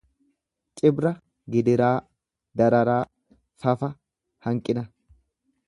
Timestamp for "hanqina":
4.47-4.87